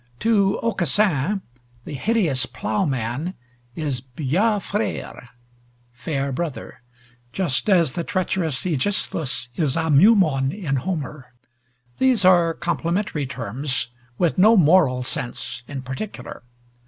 To 0.21 0.59
Aucassin 0.63 1.41
the 1.85 1.93
hideous 1.93 2.47
plough 2.47 2.85
man 2.87 3.35
is 3.75 4.01
"Biax 4.01 4.63
frere," 4.63 5.29
"fair 5.91 6.31
brother," 6.31 6.81
just 7.31 7.69
as 7.69 7.93
the 7.93 8.03
treacherous 8.03 8.65
Aegisthus 8.65 9.49
is 9.57 9.75
[Greek 9.75 9.99
text] 9.99 10.53
in 10.53 10.77
Homer; 10.77 11.33
these 11.99 12.25
are 12.25 12.55
complimentary 12.55 13.27
terms, 13.27 13.89
with 14.17 14.39
no 14.39 14.57
moral 14.57 15.03
sense 15.03 15.61
in 15.67 15.83
particular. 15.83 16.41